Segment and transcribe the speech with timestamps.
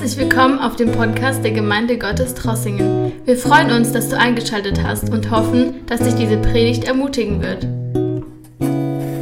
[0.00, 3.20] Herzlich willkommen auf dem Podcast der Gemeinde Gottes Trossingen.
[3.24, 7.64] Wir freuen uns, dass du eingeschaltet hast und hoffen, dass dich diese Predigt ermutigen wird.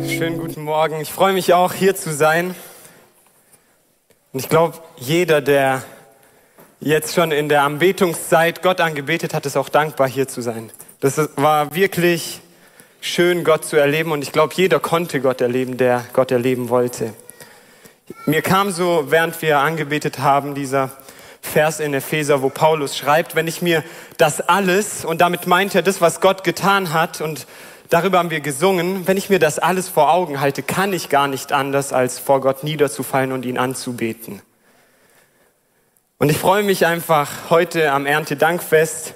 [0.07, 1.01] Schönen guten Morgen.
[1.01, 2.55] Ich freue mich auch, hier zu sein.
[4.35, 5.83] Und ich glaube, jeder, der
[6.81, 10.69] jetzt schon in der Anbetungszeit Gott angebetet hat, ist auch dankbar, hier zu sein.
[11.01, 12.43] Das war wirklich
[13.01, 14.13] schön, Gott zu erleben.
[14.13, 17.15] Und ich glaube, jeder konnte Gott erleben, der Gott erleben wollte.
[18.25, 20.91] Mir kam so, während wir angebetet haben, dieser
[21.41, 23.83] Vers in Epheser, wo Paulus schreibt, wenn ich mir
[24.17, 27.49] das alles, und damit meint er das, was Gott getan hat, und
[27.89, 31.27] darüber haben wir gesungen, wenn ich mir das alles vor Augen halte, kann ich gar
[31.27, 34.41] nicht anders, als vor Gott niederzufallen und ihn anzubeten.
[36.19, 39.15] Und ich freue mich einfach, heute am Erntedankfest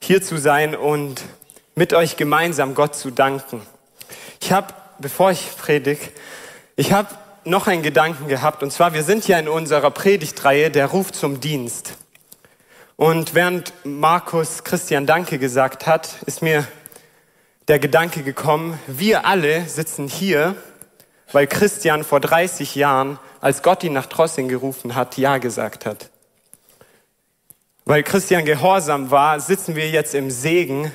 [0.00, 1.22] hier zu sein und
[1.74, 3.60] mit euch gemeinsam Gott zu danken.
[4.40, 4.68] Ich habe,
[4.98, 6.00] bevor ich predige,
[6.76, 7.08] ich habe
[7.44, 8.62] noch einen Gedanken gehabt.
[8.62, 11.94] Und zwar, wir sind ja in unserer Predigtreihe der Ruf zum Dienst.
[12.96, 16.66] Und während Markus Christian Danke gesagt hat, ist mir
[17.68, 20.54] der Gedanke gekommen, wir alle sitzen hier,
[21.32, 26.10] weil Christian vor 30 Jahren, als Gott ihn nach Trossing gerufen hat, Ja gesagt hat.
[27.84, 30.92] Weil Christian gehorsam war, sitzen wir jetzt im Segen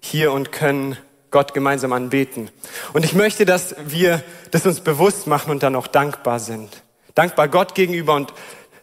[0.00, 0.96] hier und können
[1.32, 2.50] Gott gemeinsam anbeten.
[2.92, 6.82] Und ich möchte, dass wir das uns bewusst machen und dann auch dankbar sind.
[7.14, 8.32] Dankbar Gott gegenüber und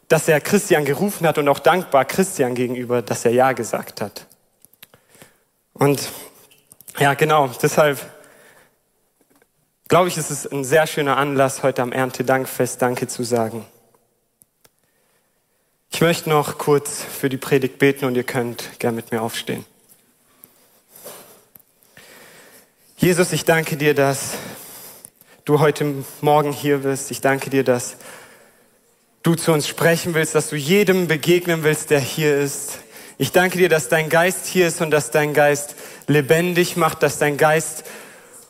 [0.10, 4.26] dass er Christian gerufen hat und auch dankbar Christian gegenüber, dass er Ja gesagt hat.
[5.74, 6.10] Und
[6.98, 8.00] ja, genau, deshalb
[9.88, 13.66] glaube ich, ist es ein sehr schöner Anlass, heute am Erntedankfest Danke zu sagen.
[15.92, 19.66] Ich möchte noch kurz für die Predigt beten und ihr könnt gern mit mir aufstehen.
[23.02, 24.32] Jesus, ich danke dir, dass
[25.46, 27.12] du heute Morgen hier bist.
[27.12, 27.96] Ich danke dir, dass
[29.24, 32.80] du zu uns sprechen willst, dass du jedem begegnen willst, der hier ist.
[33.18, 35.78] Ich danke dir, dass dein Geist hier ist und dass dein Geist
[36.08, 37.86] lebendig macht, dass dein Geist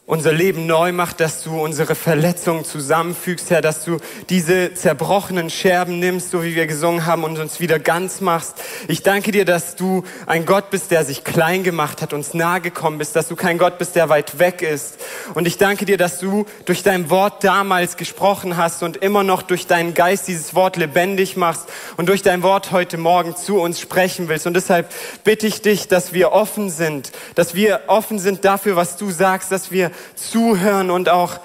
[0.10, 4.00] unser Leben neu macht, dass du unsere Verletzungen zusammenfügst, Herr, dass du
[4.30, 8.56] diese zerbrochenen Scherben nimmst, so wie wir gesungen haben, und uns wieder ganz machst.
[8.88, 12.60] Ich danke dir, dass du ein Gott bist, der sich klein gemacht hat, uns nahe
[12.60, 14.98] gekommen bist, dass du kein Gott bist, der weit weg ist.
[15.36, 19.44] Und ich danke dir, dass du durch dein Wort damals gesprochen hast und immer noch
[19.44, 23.80] durch deinen Geist dieses Wort lebendig machst und durch dein Wort heute Morgen zu uns
[23.80, 24.48] sprechen willst.
[24.48, 24.92] Und deshalb
[25.24, 29.52] bitte ich dich, dass wir offen sind, dass wir offen sind dafür, was du sagst,
[29.52, 31.40] dass wir zuhören und auch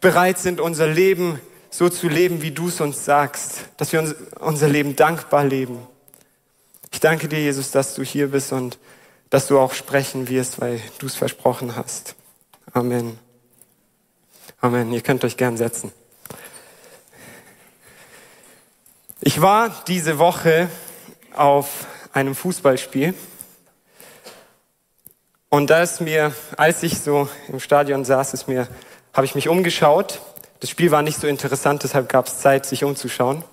[0.00, 1.40] bereit sind, unser Leben
[1.70, 5.78] so zu leben, wie du es uns sagst, dass wir unser Leben dankbar leben.
[6.92, 8.78] Ich danke dir, Jesus, dass du hier bist und
[9.30, 12.14] dass du auch sprechen wirst, weil du es versprochen hast.
[12.72, 13.18] Amen.
[14.60, 14.92] Amen.
[14.92, 15.92] Ihr könnt euch gern setzen.
[19.20, 20.68] Ich war diese Woche
[21.34, 23.14] auf einem Fußballspiel
[25.54, 28.66] und da ist mir, als ich so im Stadion saß, ist mir,
[29.12, 30.18] habe ich mich umgeschaut.
[30.58, 33.44] Das Spiel war nicht so interessant, deshalb gab es Zeit, sich umzuschauen.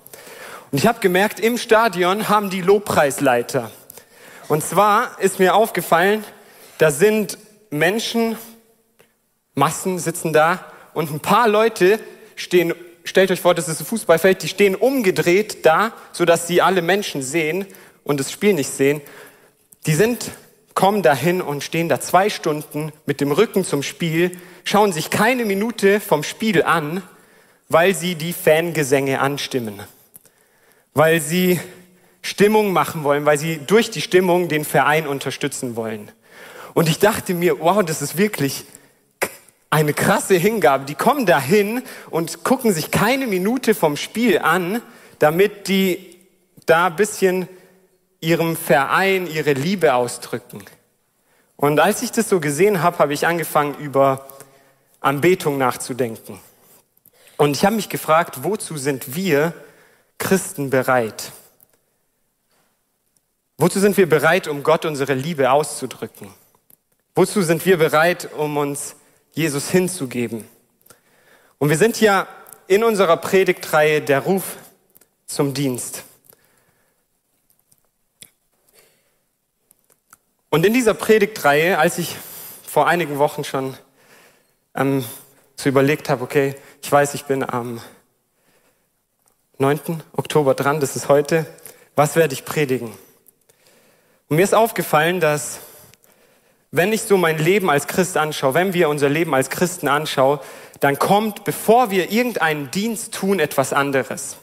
[0.72, 3.70] Und ich habe gemerkt, im Stadion haben die Lobpreisleiter.
[4.48, 6.24] Und zwar ist mir aufgefallen,
[6.80, 7.38] da sind
[7.70, 8.36] Menschen,
[9.54, 12.00] Massen sitzen da und ein paar Leute
[12.36, 12.74] stehen,
[13.04, 17.22] stellt euch vor, das ist ein Fußballfeld, die stehen umgedreht da, sodass sie alle Menschen
[17.22, 17.68] sehen
[18.04, 19.02] und das Spiel nicht sehen.
[19.86, 20.32] Die sind
[20.74, 25.46] kommen dahin und stehen da zwei Stunden mit dem Rücken zum Spiel, schauen sich keine
[25.46, 27.04] Minute vom Spiel an,
[27.70, 29.80] weil sie die Fangesänge anstimmen,
[30.94, 31.60] weil sie
[32.22, 36.12] Stimmung machen wollen, weil sie durch die Stimmung den Verein unterstützen wollen.
[36.74, 38.66] Und ich dachte mir, wow, das ist wirklich
[39.70, 40.86] eine krasse Hingabe.
[40.86, 44.82] Die kommen dahin und gucken sich keine Minute vom Spiel an,
[45.20, 46.18] damit die
[46.66, 47.48] da bisschen
[48.22, 50.64] ihrem Verein ihre Liebe ausdrücken.
[51.58, 54.28] Und als ich das so gesehen habe, habe ich angefangen, über
[55.00, 56.40] Anbetung nachzudenken.
[57.38, 59.54] Und ich habe mich gefragt, wozu sind wir
[60.20, 61.32] Christen bereit?
[63.58, 66.34] Wozu sind wir bereit, um Gott unsere Liebe auszudrücken?
[67.16, 68.96] Wozu sind wir bereit, um uns
[69.34, 70.48] Jesus hinzugeben?
[71.58, 72.28] Und wir sind ja
[72.68, 74.58] in unserer Predigtreihe der Ruf
[75.28, 76.04] zum Dienst.
[80.54, 82.18] Und in dieser Predigtreihe, als ich
[82.68, 83.78] vor einigen Wochen schon
[84.76, 85.06] ähm,
[85.56, 87.80] so überlegt habe, okay, ich weiß, ich bin am
[89.60, 90.04] 9.
[90.12, 91.46] Oktober dran, das ist heute,
[91.96, 92.92] was werde ich predigen?
[94.28, 95.62] Und mir ist aufgefallen, dass
[96.70, 100.40] wenn ich so mein Leben als Christ anschaue, wenn wir unser Leben als Christen anschauen,
[100.82, 104.36] dann kommt, bevor wir irgendeinen Dienst tun, etwas anderes.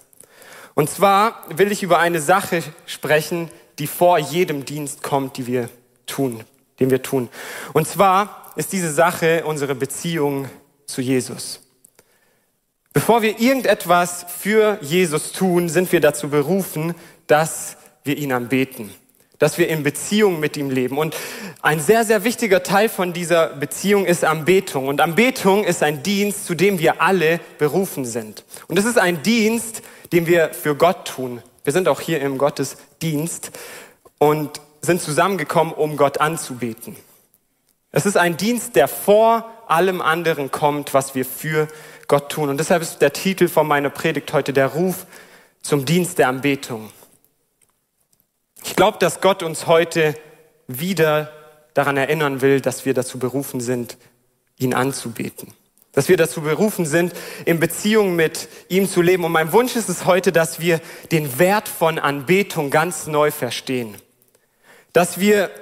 [0.72, 5.68] Und zwar will ich über eine Sache sprechen, die vor jedem Dienst kommt, die wir
[6.08, 6.42] tun,
[6.80, 7.28] den wir tun.
[7.72, 10.48] Und zwar ist diese Sache unsere Beziehung
[10.86, 11.60] zu Jesus.
[12.92, 16.94] Bevor wir irgendetwas für Jesus tun, sind wir dazu berufen,
[17.28, 18.92] dass wir ihn anbeten,
[19.38, 20.98] dass wir in Beziehung mit ihm leben.
[20.98, 21.14] Und
[21.62, 24.88] ein sehr, sehr wichtiger Teil von dieser Beziehung ist Anbetung.
[24.88, 28.44] Und Anbetung ist ein Dienst, zu dem wir alle berufen sind.
[28.66, 29.82] Und es ist ein Dienst,
[30.12, 31.42] den wir für Gott tun.
[31.62, 33.52] Wir sind auch hier im Gottesdienst
[34.18, 36.96] und sind zusammengekommen, um Gott anzubeten.
[37.90, 41.68] Es ist ein Dienst, der vor allem anderen kommt, was wir für
[42.06, 42.48] Gott tun.
[42.48, 45.06] Und deshalb ist der Titel von meiner Predigt heute der Ruf
[45.62, 46.90] zum Dienst der Anbetung.
[48.64, 50.14] Ich glaube, dass Gott uns heute
[50.66, 51.32] wieder
[51.74, 53.96] daran erinnern will, dass wir dazu berufen sind,
[54.58, 55.52] ihn anzubeten.
[55.92, 57.12] Dass wir dazu berufen sind,
[57.44, 59.24] in Beziehung mit ihm zu leben.
[59.24, 60.80] Und mein Wunsch ist es heute, dass wir
[61.10, 63.96] den Wert von Anbetung ganz neu verstehen.
[64.98, 65.52] Dass wir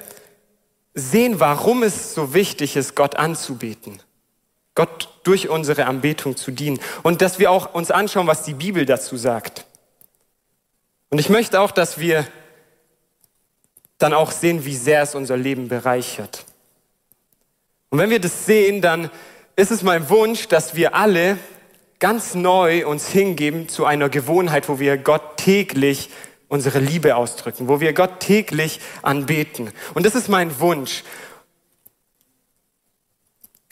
[0.94, 4.00] sehen, warum es so wichtig ist, Gott anzubeten.
[4.74, 6.80] Gott durch unsere Anbetung zu dienen.
[7.02, 9.66] Und dass wir auch uns anschauen, was die Bibel dazu sagt.
[11.10, 12.26] Und ich möchte auch, dass wir
[13.98, 16.46] dann auch sehen, wie sehr es unser Leben bereichert.
[17.90, 19.10] Und wenn wir das sehen, dann
[19.54, 21.36] ist es mein Wunsch, dass wir alle
[21.98, 26.08] ganz neu uns hingeben zu einer Gewohnheit, wo wir Gott täglich
[26.48, 29.70] unsere Liebe ausdrücken, wo wir Gott täglich anbeten.
[29.94, 31.02] Und das ist mein Wunsch.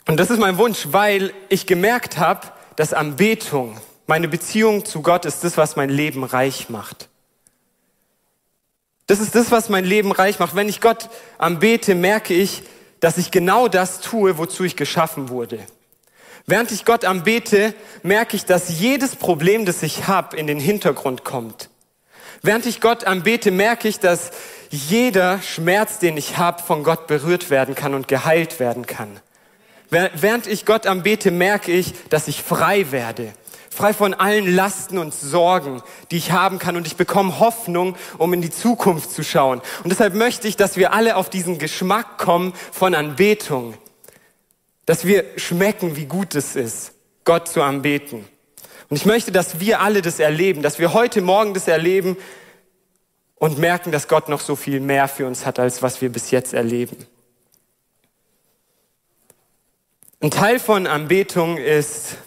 [0.07, 5.25] Und das ist mein Wunsch, weil ich gemerkt habe, dass Anbetung, meine Beziehung zu Gott
[5.25, 7.09] ist das, was mein Leben reich macht.
[9.07, 10.55] Das ist das, was mein Leben reich macht.
[10.55, 12.63] Wenn ich Gott anbete, merke ich,
[12.99, 15.59] dass ich genau das tue, wozu ich geschaffen wurde.
[16.47, 17.73] Während ich Gott anbete,
[18.03, 21.69] merke ich, dass jedes Problem, das ich habe, in den Hintergrund kommt.
[22.45, 24.31] Während ich Gott anbete, merke ich, dass
[24.69, 29.19] jeder Schmerz, den ich habe, von Gott berührt werden kann und geheilt werden kann.
[29.89, 33.33] Während ich Gott anbete, merke ich, dass ich frei werde
[33.75, 36.77] frei von allen Lasten und Sorgen, die ich haben kann.
[36.77, 39.61] Und ich bekomme Hoffnung, um in die Zukunft zu schauen.
[39.83, 43.75] Und deshalb möchte ich, dass wir alle auf diesen Geschmack kommen von Anbetung.
[44.85, 46.93] Dass wir schmecken, wie gut es ist,
[47.25, 48.25] Gott zu anbeten.
[48.89, 52.17] Und ich möchte, dass wir alle das erleben, dass wir heute Morgen das erleben
[53.35, 56.31] und merken, dass Gott noch so viel mehr für uns hat, als was wir bis
[56.31, 56.97] jetzt erleben.
[60.21, 62.17] Ein Teil von Anbetung ist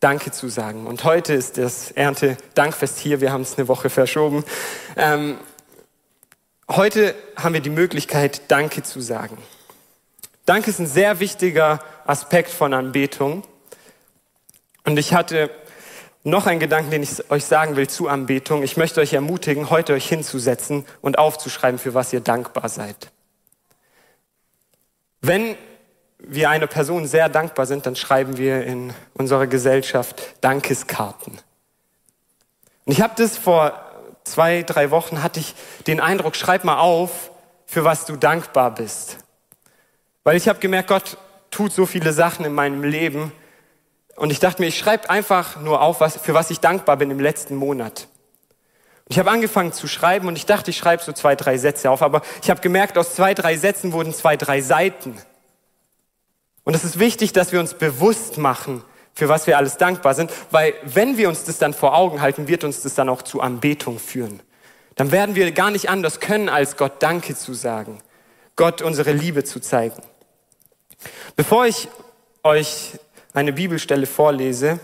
[0.00, 0.86] Danke zu sagen.
[0.86, 3.20] Und heute ist das Ernte-Dankfest hier.
[3.20, 4.44] Wir haben es eine Woche verschoben.
[4.96, 5.38] Ähm,
[6.70, 9.36] heute haben wir die Möglichkeit, Danke zu sagen.
[10.46, 13.44] Danke ist ein sehr wichtiger Aspekt von Anbetung.
[14.84, 15.50] Und ich hatte
[16.22, 18.62] noch einen Gedanken, den ich euch sagen will zu Anbetung.
[18.62, 23.10] Ich möchte euch ermutigen, heute euch hinzusetzen und aufzuschreiben, für was ihr dankbar seid.
[25.22, 25.56] Wenn
[26.18, 31.38] wir einer Person sehr dankbar sind, dann schreiben wir in unserer Gesellschaft Dankeskarten.
[32.84, 33.72] Und ich habe das vor
[34.24, 35.54] zwei, drei Wochen, hatte ich
[35.86, 37.30] den Eindruck, schreib mal auf,
[37.66, 39.18] für was du dankbar bist.
[40.24, 41.16] Weil ich habe gemerkt, Gott
[41.50, 43.32] tut so viele Sachen in meinem Leben.
[44.20, 47.10] Und ich dachte mir, ich schreibe einfach nur auf, was, für was ich dankbar bin
[47.10, 48.06] im letzten Monat.
[49.04, 51.90] Und ich habe angefangen zu schreiben und ich dachte, ich schreibe so zwei, drei Sätze
[51.90, 52.02] auf.
[52.02, 55.16] Aber ich habe gemerkt, aus zwei, drei Sätzen wurden zwei, drei Seiten.
[56.64, 58.84] Und es ist wichtig, dass wir uns bewusst machen,
[59.14, 62.46] für was wir alles dankbar sind, weil wenn wir uns das dann vor Augen halten,
[62.46, 64.40] wird uns das dann auch zu Anbetung führen.
[64.96, 68.02] Dann werden wir gar nicht anders können, als Gott Danke zu sagen,
[68.54, 70.02] Gott unsere Liebe zu zeigen.
[71.36, 71.88] Bevor ich
[72.42, 72.98] euch
[73.32, 74.80] eine Bibelstelle vorlese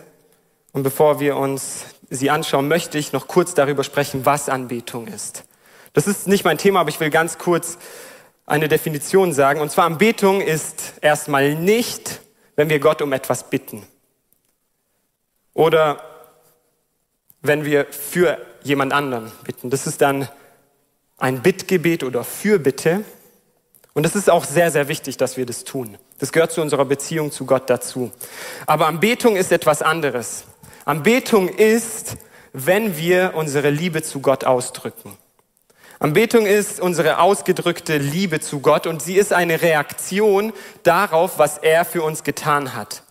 [0.73, 5.45] und bevor wir uns sie anschauen, möchte ich noch kurz darüber sprechen, was Anbetung ist.
[5.93, 7.79] Das ist nicht mein Thema, aber ich will ganz kurz
[8.45, 9.61] eine Definition sagen.
[9.61, 12.21] Und zwar Anbetung ist erstmal nicht,
[12.55, 13.87] wenn wir Gott um etwas bitten.
[15.55, 16.03] Oder
[17.41, 19.71] wenn wir für jemand anderen bitten.
[19.71, 20.29] Das ist dann
[21.19, 23.05] ein Bittgebet oder Fürbitte.
[23.95, 25.97] Und es ist auch sehr, sehr wichtig, dass wir das tun.
[26.19, 28.11] Das gehört zu unserer Beziehung zu Gott dazu.
[28.67, 30.45] Aber Anbetung ist etwas anderes.
[30.85, 32.17] Anbetung ist,
[32.53, 35.17] wenn wir unsere Liebe zu Gott ausdrücken.
[35.99, 41.85] Anbetung ist unsere ausgedrückte Liebe zu Gott und sie ist eine Reaktion darauf, was er
[41.85, 43.03] für uns getan hat.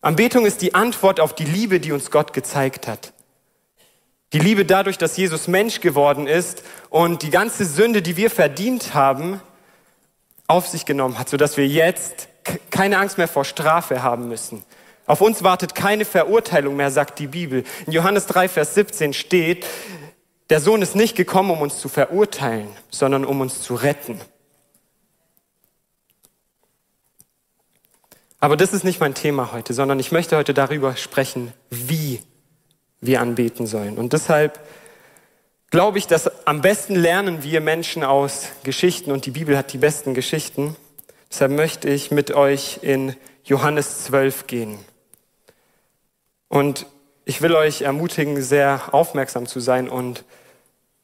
[0.00, 3.12] Anbetung ist die Antwort auf die Liebe, die uns Gott gezeigt hat.
[4.32, 8.94] Die Liebe dadurch, dass Jesus Mensch geworden ist und die ganze Sünde, die wir verdient
[8.94, 9.40] haben,
[10.50, 12.28] auf sich genommen hat, sodass wir jetzt
[12.70, 14.64] keine Angst mehr vor Strafe haben müssen.
[15.06, 17.64] Auf uns wartet keine Verurteilung mehr, sagt die Bibel.
[17.86, 19.66] In Johannes 3, Vers 17 steht,
[20.50, 24.20] der Sohn ist nicht gekommen, um uns zu verurteilen, sondern um uns zu retten.
[28.40, 32.20] Aber das ist nicht mein Thema heute, sondern ich möchte heute darüber sprechen, wie
[33.00, 33.98] wir anbeten sollen.
[33.98, 34.58] Und deshalb
[35.70, 39.78] glaube ich, dass am besten lernen wir Menschen aus Geschichten und die Bibel hat die
[39.78, 40.76] besten Geschichten.
[41.30, 44.78] Deshalb möchte ich mit euch in Johannes 12 gehen.
[46.48, 46.86] Und
[47.24, 50.24] ich will euch ermutigen, sehr aufmerksam zu sein und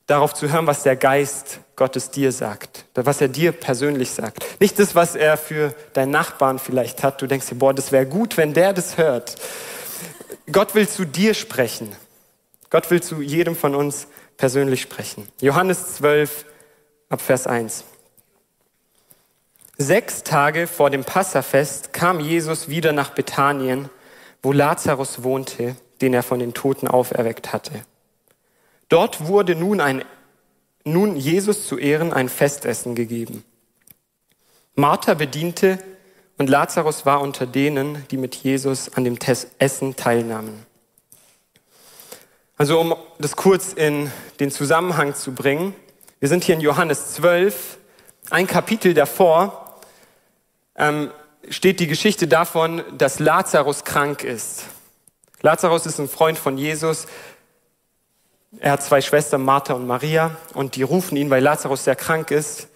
[0.06, 4.44] darauf zu hören, was der Geist Gottes dir sagt, was er dir persönlich sagt.
[4.60, 7.22] Nicht das, was er für deinen Nachbarn vielleicht hat.
[7.22, 9.36] Du denkst dir, boah, das wäre gut, wenn der das hört.
[10.50, 11.94] Gott will zu dir sprechen.
[12.70, 15.28] Gott will zu jedem von uns persönlich sprechen.
[15.40, 16.44] Johannes 12
[17.08, 17.84] ab Vers 1.
[19.78, 23.90] Sechs Tage vor dem Passafest kam Jesus wieder nach Bethanien,
[24.42, 27.84] wo Lazarus wohnte, den er von den Toten auferweckt hatte.
[28.88, 30.04] Dort wurde nun, ein,
[30.84, 33.44] nun Jesus zu Ehren ein Festessen gegeben.
[34.76, 35.78] Martha bediente
[36.38, 39.18] und Lazarus war unter denen, die mit Jesus an dem
[39.58, 40.65] Essen teilnahmen.
[42.58, 44.10] Also um das kurz in
[44.40, 45.74] den Zusammenhang zu bringen,
[46.20, 47.76] wir sind hier in Johannes 12,
[48.30, 49.78] ein Kapitel davor
[50.74, 51.10] ähm,
[51.50, 54.64] steht die Geschichte davon, dass Lazarus krank ist.
[55.42, 57.06] Lazarus ist ein Freund von Jesus.
[58.58, 62.30] Er hat zwei Schwestern, Martha und Maria, und die rufen ihn, weil Lazarus sehr krank
[62.30, 62.68] ist.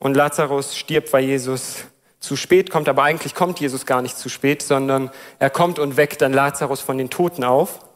[0.00, 1.84] Und Lazarus stirbt, weil Jesus
[2.18, 5.96] zu spät kommt, aber eigentlich kommt Jesus gar nicht zu spät, sondern er kommt und
[5.96, 7.87] weckt dann Lazarus von den Toten auf.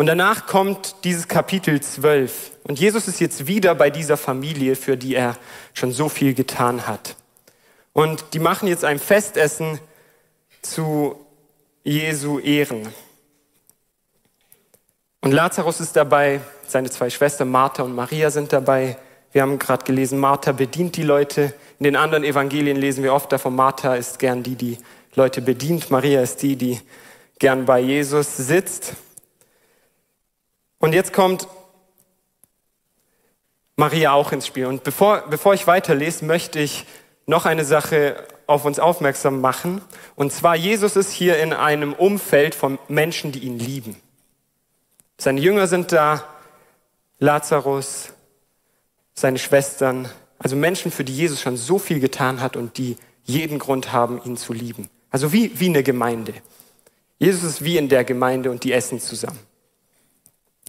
[0.00, 2.52] Und danach kommt dieses Kapitel 12.
[2.64, 5.36] Und Jesus ist jetzt wieder bei dieser Familie, für die er
[5.74, 7.16] schon so viel getan hat.
[7.92, 9.78] Und die machen jetzt ein Festessen
[10.62, 11.20] zu
[11.84, 12.88] Jesu Ehren.
[15.20, 18.96] Und Lazarus ist dabei, seine zwei Schwestern Martha und Maria sind dabei.
[19.32, 21.52] Wir haben gerade gelesen, Martha bedient die Leute.
[21.78, 24.78] In den anderen Evangelien lesen wir oft davon, Martha ist gern die, die
[25.14, 25.90] Leute bedient.
[25.90, 26.80] Maria ist die, die
[27.38, 28.94] gern bei Jesus sitzt.
[30.80, 31.46] Und jetzt kommt
[33.76, 34.66] Maria auch ins Spiel.
[34.66, 36.86] Und bevor, bevor ich weiterlese, möchte ich
[37.26, 39.80] noch eine Sache auf uns aufmerksam machen.
[40.16, 43.94] Und zwar, Jesus ist hier in einem Umfeld von Menschen, die ihn lieben.
[45.18, 46.24] Seine Jünger sind da,
[47.18, 48.14] Lazarus,
[49.14, 50.08] seine Schwestern,
[50.38, 54.20] also Menschen, für die Jesus schon so viel getan hat und die jeden Grund haben,
[54.24, 54.88] ihn zu lieben.
[55.10, 56.32] Also wie, wie eine Gemeinde.
[57.18, 59.38] Jesus ist wie in der Gemeinde und die essen zusammen.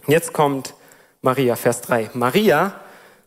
[0.08, 0.74] Jetzt kommt
[1.20, 2.10] Maria, Vers 3.
[2.14, 2.80] Maria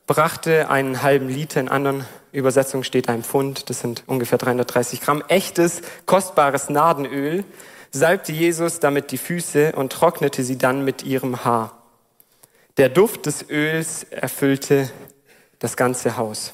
[0.08, 5.24] brachte einen halben Liter, in anderen Übersetzungen steht ein Pfund, das sind ungefähr 330 Gramm,
[5.29, 7.46] echtes, kostbares Nadenöl,
[7.91, 11.82] salbte Jesus damit die Füße und trocknete sie dann mit ihrem Haar.
[12.75, 14.91] Der Duft des Öls erfüllte
[15.60, 16.51] das ganze Haus.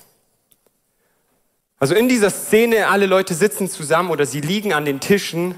[1.80, 5.56] Also in dieser Szene, alle Leute sitzen zusammen oder sie liegen an den Tischen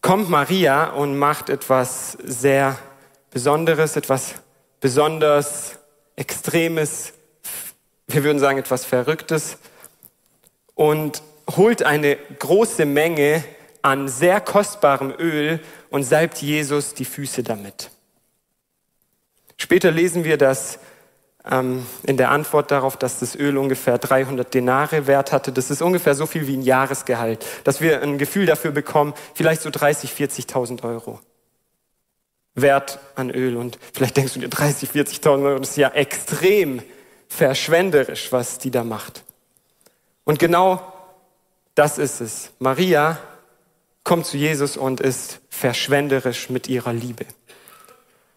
[0.00, 2.78] kommt Maria und macht etwas sehr
[3.30, 4.34] Besonderes, etwas
[4.80, 5.78] besonders
[6.16, 7.12] Extremes,
[8.06, 9.58] wir würden sagen etwas Verrücktes
[10.74, 11.22] und
[11.56, 13.44] holt eine große Menge
[13.82, 17.90] an sehr kostbarem Öl und salbt Jesus die Füße damit.
[19.58, 20.78] Später lesen wir, dass
[21.50, 25.52] ähm, in der Antwort darauf, dass das Öl ungefähr 300 Denare wert hatte.
[25.52, 29.62] Das ist ungefähr so viel wie ein Jahresgehalt, dass wir ein Gefühl dafür bekommen, vielleicht
[29.62, 31.20] so 30, 40.000 Euro
[32.54, 33.56] Wert an Öl.
[33.56, 36.82] Und vielleicht denkst du dir, 30, 40.000 Euro, das ist ja extrem
[37.28, 39.22] verschwenderisch, was die da macht.
[40.24, 40.92] Und genau
[41.74, 42.50] das ist es.
[42.58, 43.18] Maria
[44.02, 47.26] kommt zu Jesus und ist verschwenderisch mit ihrer Liebe.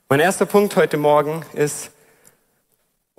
[0.09, 1.91] Mein erster Punkt heute Morgen ist,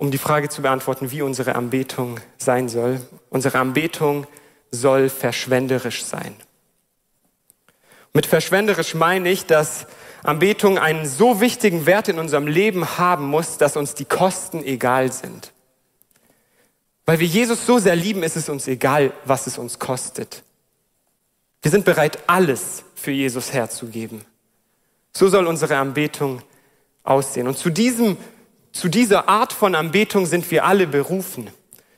[0.03, 2.99] um die Frage zu beantworten, wie unsere Anbetung sein soll.
[3.29, 4.27] Unsere Anbetung
[4.69, 6.35] soll verschwenderisch sein.
[8.11, 9.87] Mit verschwenderisch meine ich, dass
[10.21, 15.09] Anbetung einen so wichtigen Wert in unserem Leben haben muss, dass uns die Kosten egal
[15.13, 15.53] sind.
[17.05, 20.43] Weil wir Jesus so sehr lieben, ist es uns egal, was es uns kostet.
[21.61, 24.25] Wir sind bereit, alles für Jesus herzugeben.
[25.13, 26.41] So soll unsere Anbetung
[27.03, 27.47] aussehen.
[27.47, 28.17] Und zu diesem
[28.73, 31.49] zu dieser Art von Anbetung sind wir alle berufen.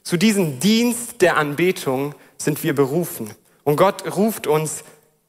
[0.04, 3.34] Zu diesem Dienst der Anbetung sind wir berufen.
[3.64, 4.84] Und Gott ruft uns,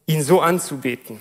[0.06, 1.20] ihn so anzubeten.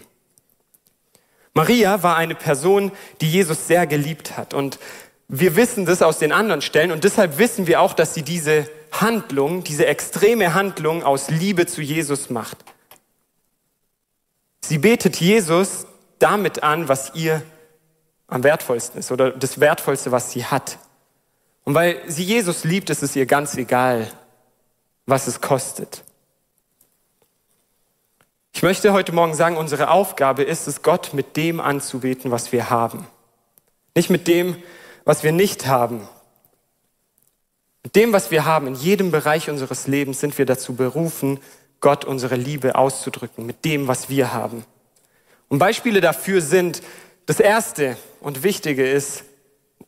[1.54, 2.92] Maria war eine Person,
[3.22, 4.54] die Jesus sehr geliebt hat.
[4.54, 4.78] Und
[5.28, 6.92] wir wissen das aus den anderen Stellen.
[6.92, 11.82] Und deshalb wissen wir auch, dass sie diese Handlung, diese extreme Handlung aus Liebe zu
[11.82, 12.58] Jesus macht.
[14.66, 15.86] Sie betet Jesus
[16.20, 17.44] damit an, was ihr
[18.28, 20.78] am wertvollsten ist oder das Wertvollste, was sie hat.
[21.64, 24.12] Und weil sie Jesus liebt, ist es ihr ganz egal,
[25.06, 26.04] was es kostet.
[28.54, 32.70] Ich möchte heute Morgen sagen, unsere Aufgabe ist es, Gott mit dem anzubeten, was wir
[32.70, 33.06] haben.
[33.96, 34.56] Nicht mit dem,
[35.04, 36.08] was wir nicht haben.
[37.84, 41.40] Mit dem, was wir haben, in jedem Bereich unseres Lebens sind wir dazu berufen,
[41.82, 44.66] Gott unsere Liebe auszudrücken, mit dem, was wir haben.
[45.50, 46.82] Und Beispiele dafür sind,
[47.26, 49.24] das Erste und Wichtige ist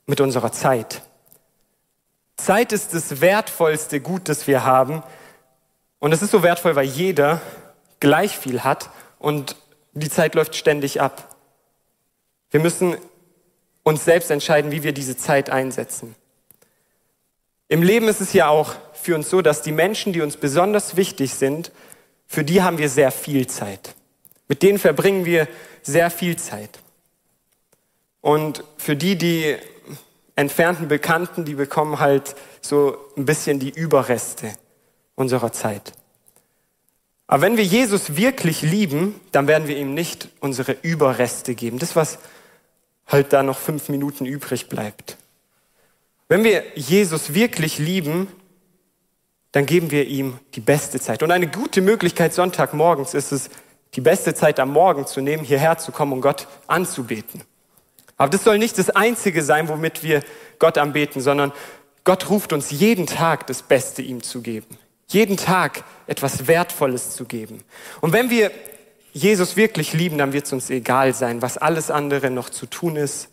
[0.05, 1.01] mit unserer Zeit.
[2.37, 5.03] Zeit ist das wertvollste Gut, das wir haben.
[5.99, 7.41] Und es ist so wertvoll, weil jeder
[7.99, 8.89] gleich viel hat
[9.19, 9.55] und
[9.93, 11.35] die Zeit läuft ständig ab.
[12.51, 12.95] Wir müssen
[13.83, 16.15] uns selbst entscheiden, wie wir diese Zeit einsetzen.
[17.67, 20.95] Im Leben ist es ja auch für uns so, dass die Menschen, die uns besonders
[20.95, 21.71] wichtig sind,
[22.27, 23.95] für die haben wir sehr viel Zeit.
[24.47, 25.47] Mit denen verbringen wir
[25.81, 26.79] sehr viel Zeit.
[28.27, 29.55] Und für die, die
[30.35, 34.53] entfernten Bekannten, die bekommen halt so ein bisschen die Überreste
[35.15, 35.93] unserer Zeit.
[37.27, 41.79] Aber wenn wir Jesus wirklich lieben, dann werden wir ihm nicht unsere Überreste geben.
[41.79, 42.19] Das, was
[43.07, 45.15] halt da noch fünf Minuten übrig bleibt.
[46.27, 48.27] Wenn wir Jesus wirklich lieben,
[49.53, 51.23] dann geben wir ihm die beste Zeit.
[51.23, 53.49] Und eine gute Möglichkeit Sonntagmorgens ist es,
[53.93, 57.41] die beste Zeit am Morgen zu nehmen, hierher zu kommen und Gott anzubeten.
[58.17, 60.23] Aber das soll nicht das Einzige sein, womit wir
[60.59, 61.53] Gott anbeten, sondern
[62.03, 67.25] Gott ruft uns jeden Tag das Beste ihm zu geben jeden Tag etwas Wertvolles zu
[67.25, 67.63] geben.
[68.01, 68.51] Und wenn wir
[69.13, 72.95] Jesus wirklich lieben, dann wird es uns egal sein, was alles andere noch zu tun
[72.97, 73.29] ist.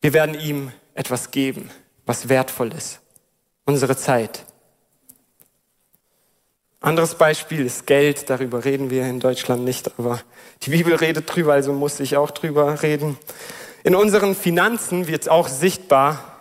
[0.00, 1.70] Wir werden ihm etwas geben,
[2.06, 3.00] was wertvoll ist.
[3.64, 4.44] Unsere Zeit.
[6.84, 8.28] Anderes Beispiel ist Geld.
[8.28, 10.20] Darüber reden wir in Deutschland nicht, aber
[10.64, 13.16] die Bibel redet drüber, also muss ich auch drüber reden.
[13.84, 16.36] In unseren Finanzen wird auch sichtbar,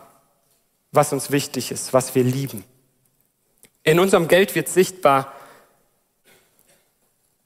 [0.92, 2.66] was uns wichtig ist, was wir lieben.
[3.84, 5.32] In unserem Geld wird sichtbar,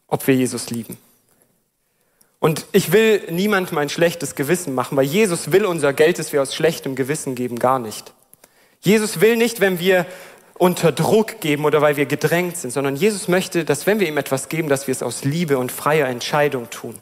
[0.07, 0.97] ob wir Jesus lieben.
[2.39, 6.41] Und ich will niemandem ein schlechtes Gewissen machen, weil Jesus will unser Geld, das wir
[6.41, 8.11] aus schlechtem Gewissen geben, gar nicht.
[8.81, 10.07] Jesus will nicht, wenn wir
[10.57, 14.17] unter Druck geben oder weil wir gedrängt sind, sondern Jesus möchte, dass wenn wir ihm
[14.17, 16.95] etwas geben, dass wir es aus Liebe und freier Entscheidung tun.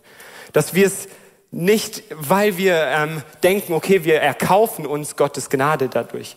[0.52, 1.08] Dass wir es
[1.52, 6.36] nicht, weil wir ähm, denken, okay, wir erkaufen uns Gottes Gnade dadurch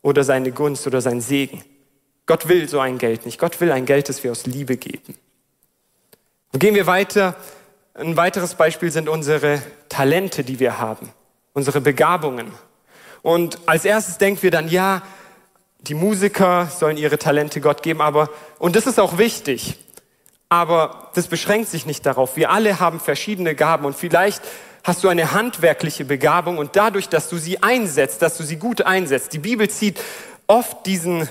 [0.00, 1.62] oder seine Gunst oder sein Segen.
[2.26, 3.38] Gott will so ein Geld nicht.
[3.38, 5.14] Gott will ein Geld, das wir aus Liebe geben.
[6.52, 7.36] Und gehen wir weiter.
[7.92, 11.10] Ein weiteres Beispiel sind unsere Talente, die wir haben,
[11.52, 12.52] unsere Begabungen.
[13.22, 15.02] Und als erstes denken wir dann, ja,
[15.86, 19.76] die Musiker sollen ihre Talente Gott geben, aber, und das ist auch wichtig,
[20.48, 22.36] aber das beschränkt sich nicht darauf.
[22.36, 24.42] Wir alle haben verschiedene Gaben und vielleicht
[24.82, 28.82] hast du eine handwerkliche Begabung und dadurch, dass du sie einsetzt, dass du sie gut
[28.82, 30.00] einsetzt, die Bibel zieht
[30.46, 31.28] oft diesen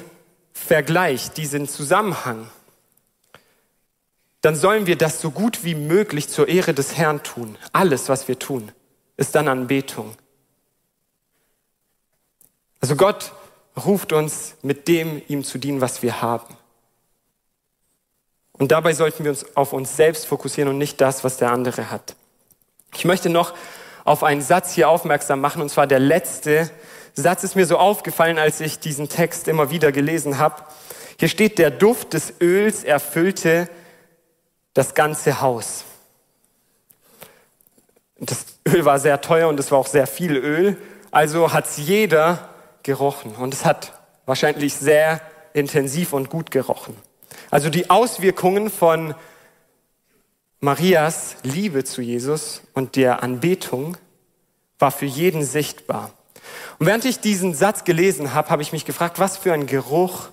[0.53, 2.47] Vergleich, diesen Zusammenhang,
[4.41, 7.57] dann sollen wir das so gut wie möglich zur Ehre des Herrn tun.
[7.71, 8.71] Alles, was wir tun,
[9.15, 10.15] ist dann Anbetung.
[12.81, 13.31] Also Gott
[13.77, 16.55] ruft uns mit dem ihm zu dienen, was wir haben.
[18.53, 21.89] Und dabei sollten wir uns auf uns selbst fokussieren und nicht das, was der andere
[21.89, 22.15] hat.
[22.95, 23.53] Ich möchte noch
[24.05, 26.69] auf einen Satz hier aufmerksam machen, und zwar der letzte
[27.15, 30.63] Satz ist mir so aufgefallen, als ich diesen Text immer wieder gelesen habe.
[31.19, 33.69] Hier steht, der Duft des Öls erfüllte
[34.73, 35.85] das ganze Haus.
[38.17, 40.77] Das Öl war sehr teuer und es war auch sehr viel Öl,
[41.11, 42.52] also hat es jeder
[42.83, 43.93] gerochen und es hat
[44.25, 45.21] wahrscheinlich sehr
[45.53, 46.95] intensiv und gut gerochen.
[47.49, 49.15] Also die Auswirkungen von
[50.59, 53.97] Marias Liebe zu Jesus und der Anbetung
[54.79, 56.11] war für jeden sichtbar.
[56.79, 60.29] Und während ich diesen Satz gelesen habe, habe ich mich gefragt, was für ein Geruch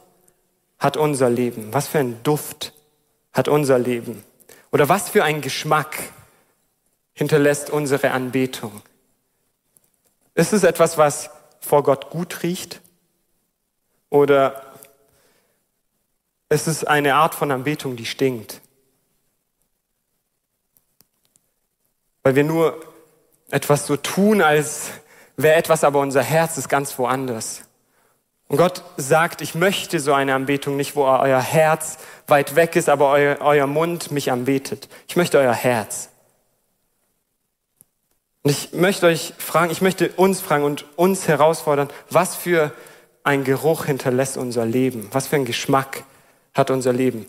[0.78, 1.72] hat unser Leben?
[1.72, 2.72] Was für ein Duft
[3.32, 4.24] hat unser Leben?
[4.72, 5.98] Oder was für ein Geschmack
[7.12, 8.82] hinterlässt unsere Anbetung?
[10.34, 12.80] Ist es etwas, was vor Gott gut riecht?
[14.08, 14.62] Oder
[16.48, 18.60] ist es eine Art von Anbetung, die stinkt?
[22.22, 22.80] Weil wir nur
[23.50, 24.90] etwas so tun, als
[25.36, 27.62] wäre etwas, aber unser Herz ist ganz woanders.
[28.48, 32.88] Und Gott sagt, ich möchte so eine Anbetung nicht, wo euer Herz weit weg ist,
[32.88, 34.88] aber euer, euer Mund mich anbetet.
[35.06, 36.09] Ich möchte euer Herz.
[38.42, 42.72] Und ich möchte euch fragen, ich möchte uns fragen und uns herausfordern, was für
[43.22, 45.08] ein Geruch hinterlässt unser Leben?
[45.12, 46.04] Was für ein Geschmack
[46.54, 47.26] hat unser Leben?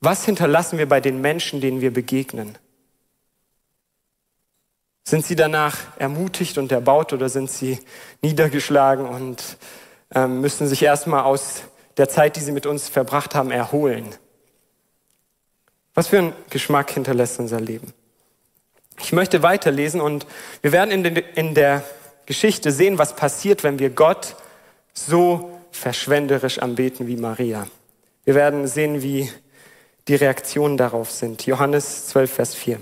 [0.00, 2.56] Was hinterlassen wir bei den Menschen, denen wir begegnen?
[5.04, 7.78] Sind sie danach ermutigt und erbaut oder sind sie
[8.22, 9.56] niedergeschlagen und
[10.14, 11.62] äh, müssen sich erstmal aus
[11.96, 14.14] der Zeit, die sie mit uns verbracht haben, erholen?
[15.94, 17.94] Was für ein Geschmack hinterlässt unser Leben?
[19.00, 20.26] Ich möchte weiterlesen und
[20.62, 21.82] wir werden in, den, in der
[22.26, 24.36] Geschichte sehen, was passiert, wenn wir Gott
[24.94, 27.66] so verschwenderisch anbeten wie Maria.
[28.24, 29.30] Wir werden sehen, wie
[30.08, 31.46] die Reaktionen darauf sind.
[31.46, 32.80] Johannes 12, Vers 4.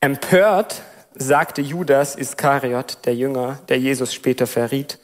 [0.00, 0.82] Empört
[1.14, 4.98] sagte Judas Iskariot, der Jünger, der Jesus später verriet,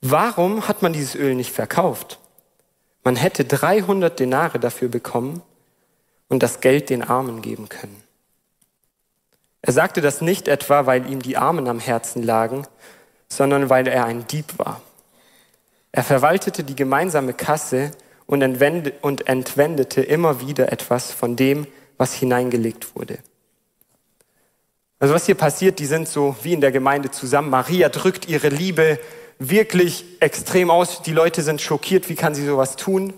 [0.00, 2.18] warum hat man dieses Öl nicht verkauft?
[3.04, 5.42] Man hätte 300 Denare dafür bekommen
[6.28, 8.03] und das Geld den Armen geben können.
[9.66, 12.66] Er sagte das nicht etwa, weil ihm die Armen am Herzen lagen,
[13.28, 14.82] sondern weil er ein Dieb war.
[15.90, 17.92] Er verwaltete die gemeinsame Kasse
[18.26, 23.20] und entwendete immer wieder etwas von dem, was hineingelegt wurde.
[24.98, 27.48] Also was hier passiert, die sind so wie in der Gemeinde zusammen.
[27.48, 29.00] Maria drückt ihre Liebe
[29.38, 31.00] wirklich extrem aus.
[31.00, 33.14] Die Leute sind schockiert, wie kann sie sowas tun?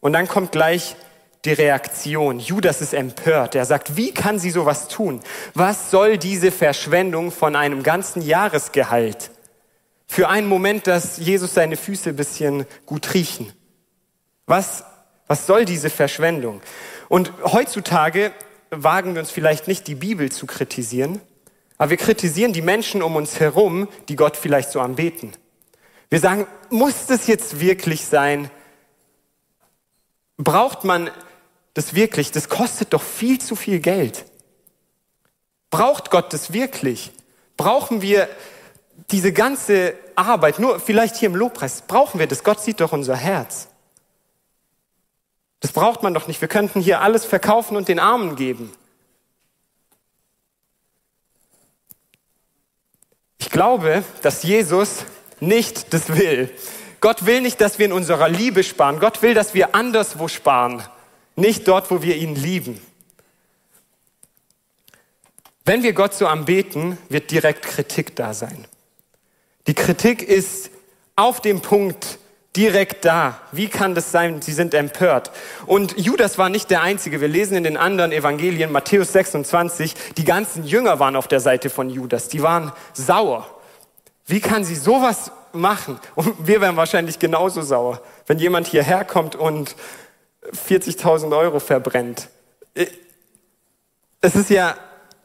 [0.00, 0.96] Und dann kommt gleich
[1.44, 2.40] die Reaktion.
[2.40, 3.54] Judas ist empört.
[3.54, 5.20] Er sagt, wie kann sie sowas tun?
[5.54, 9.30] Was soll diese Verschwendung von einem ganzen Jahresgehalt?
[10.06, 13.52] Für einen Moment, dass Jesus seine Füße ein bisschen gut riechen.
[14.46, 14.84] Was,
[15.26, 16.60] was soll diese Verschwendung?
[17.08, 18.32] Und heutzutage
[18.70, 21.20] wagen wir uns vielleicht nicht, die Bibel zu kritisieren,
[21.76, 25.32] aber wir kritisieren die Menschen um uns herum, die Gott vielleicht so anbeten.
[26.10, 28.50] Wir sagen, muss das jetzt wirklich sein?
[30.38, 31.10] Braucht man
[31.74, 32.32] das wirklich?
[32.32, 34.24] Das kostet doch viel zu viel Geld.
[35.70, 37.12] Braucht Gott das wirklich?
[37.56, 38.28] Brauchen wir
[39.10, 42.42] diese ganze Arbeit, nur vielleicht hier im Lobpreis, brauchen wir das?
[42.42, 43.68] Gott sieht doch unser Herz.
[45.60, 46.40] Das braucht man doch nicht.
[46.40, 48.72] Wir könnten hier alles verkaufen und den Armen geben.
[53.38, 55.04] Ich glaube, dass Jesus
[55.40, 56.50] nicht das will.
[57.00, 59.00] Gott will nicht, dass wir in unserer Liebe sparen.
[59.00, 60.82] Gott will, dass wir anderswo sparen.
[61.38, 62.80] Nicht dort, wo wir ihn lieben.
[65.64, 68.66] Wenn wir Gott so anbeten, wird direkt Kritik da sein.
[69.68, 70.70] Die Kritik ist
[71.14, 72.18] auf dem Punkt
[72.56, 73.40] direkt da.
[73.52, 74.42] Wie kann das sein?
[74.42, 75.30] Sie sind empört.
[75.66, 77.20] Und Judas war nicht der Einzige.
[77.20, 81.70] Wir lesen in den anderen Evangelien, Matthäus 26, die ganzen Jünger waren auf der Seite
[81.70, 82.26] von Judas.
[82.26, 83.48] Die waren sauer.
[84.26, 86.00] Wie kann sie sowas machen?
[86.16, 89.76] Und wir wären wahrscheinlich genauso sauer, wenn jemand hierher kommt und
[90.42, 92.28] 40.000 Euro verbrennt.
[94.20, 94.76] Es ist ja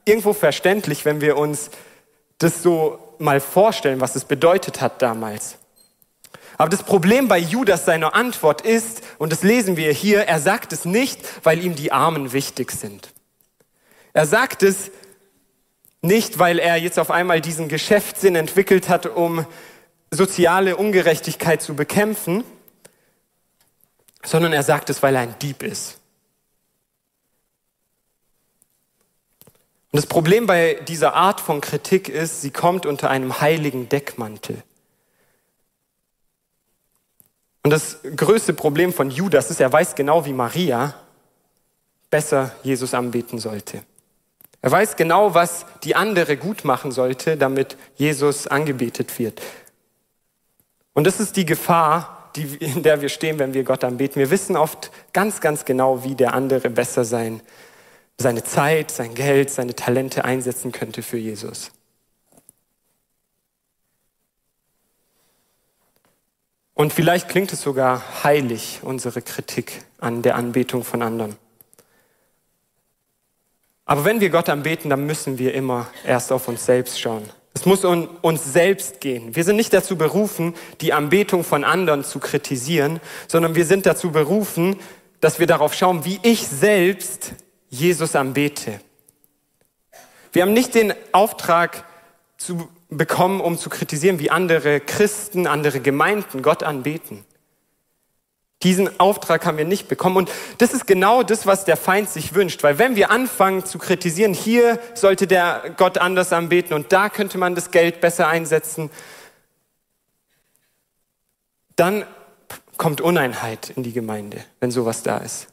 [0.05, 1.69] irgendwo verständlich, wenn wir uns
[2.37, 5.57] das so mal vorstellen, was es bedeutet hat damals.
[6.57, 10.73] Aber das Problem bei Judas seiner Antwort ist, und das lesen wir hier, er sagt
[10.73, 13.13] es nicht, weil ihm die Armen wichtig sind.
[14.13, 14.91] Er sagt es
[16.01, 19.45] nicht, weil er jetzt auf einmal diesen Geschäftssinn entwickelt hat, um
[20.11, 22.43] soziale Ungerechtigkeit zu bekämpfen,
[24.25, 25.99] sondern er sagt es, weil er ein Dieb ist.
[29.91, 34.63] Und das Problem bei dieser Art von Kritik ist, sie kommt unter einem heiligen Deckmantel.
[37.61, 40.95] Und das größte Problem von Judas ist, er weiß genau wie Maria
[42.09, 43.83] besser Jesus anbeten sollte.
[44.61, 49.41] Er weiß genau, was die andere gut machen sollte, damit Jesus angebetet wird.
[50.93, 54.19] Und das ist die Gefahr, die, in der wir stehen, wenn wir Gott anbeten.
[54.19, 57.41] Wir wissen oft ganz, ganz genau, wie der andere besser sein,
[58.17, 61.71] seine Zeit, sein Geld, seine Talente einsetzen könnte für Jesus.
[66.75, 71.35] Und vielleicht klingt es sogar heilig, unsere Kritik an der Anbetung von anderen.
[73.85, 77.29] Aber wenn wir Gott anbeten, dann müssen wir immer erst auf uns selbst schauen.
[77.53, 79.35] Es muss um uns selbst gehen.
[79.35, 84.11] Wir sind nicht dazu berufen, die Anbetung von anderen zu kritisieren, sondern wir sind dazu
[84.11, 84.77] berufen,
[85.21, 87.33] dass wir darauf schauen, wie ich selbst
[87.69, 88.79] Jesus anbete.
[90.31, 91.85] Wir haben nicht den Auftrag
[92.37, 97.23] zu bekommen, um zu kritisieren, wie andere Christen, andere Gemeinden Gott anbeten.
[98.63, 100.17] Diesen Auftrag haben wir nicht bekommen.
[100.17, 102.63] Und das ist genau das, was der Feind sich wünscht.
[102.63, 107.37] Weil wenn wir anfangen zu kritisieren, hier sollte der Gott anders anbeten und da könnte
[107.37, 108.89] man das Geld besser einsetzen,
[111.75, 112.05] dann
[112.77, 115.47] kommt Uneinheit in die Gemeinde, wenn sowas da ist.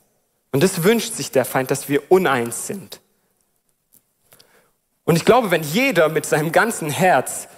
[0.53, 3.01] Und das wünscht sich der Feind, dass wir uneins sind.
[5.05, 7.49] Und ich glaube, wenn jeder mit seinem ganzen Herz,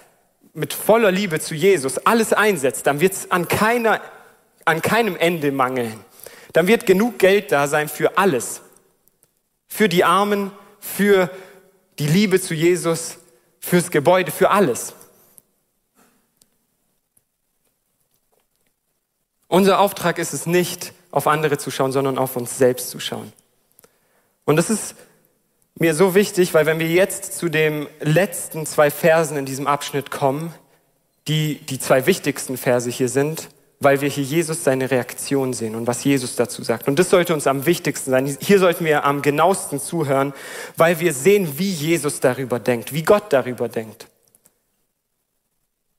[0.53, 4.01] mit voller Liebe zu Jesus alles einsetzt, dann wird es an keiner
[4.65, 6.03] an keinem Ende mangeln.
[6.53, 8.61] dann wird genug Geld da sein für alles.
[9.67, 11.31] Für die Armen, für
[11.97, 13.17] die Liebe zu Jesus,
[13.59, 14.93] fürs Gebäude, für alles.
[19.47, 23.31] Unser Auftrag ist es nicht, auf andere zu schauen, sondern auf uns selbst zu schauen.
[24.45, 24.95] Und das ist
[25.75, 30.11] mir so wichtig, weil wenn wir jetzt zu den letzten zwei Versen in diesem Abschnitt
[30.11, 30.53] kommen,
[31.27, 33.49] die die zwei wichtigsten Verse hier sind,
[33.83, 36.87] weil wir hier Jesus seine Reaktion sehen und was Jesus dazu sagt.
[36.87, 38.37] Und das sollte uns am wichtigsten sein.
[38.39, 40.33] Hier sollten wir am genauesten zuhören,
[40.77, 44.07] weil wir sehen, wie Jesus darüber denkt, wie Gott darüber denkt.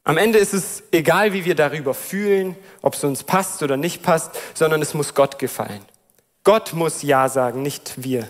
[0.05, 4.03] Am Ende ist es egal, wie wir darüber fühlen, ob es uns passt oder nicht
[4.03, 5.81] passt, sondern es muss Gott gefallen.
[6.45, 8.29] Gott muss Ja sagen, nicht wir.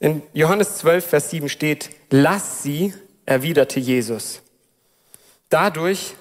[0.00, 2.94] In Johannes 12, Vers 7 steht, lass sie,
[3.26, 4.42] erwiderte Jesus.
[5.48, 6.14] Dadurch,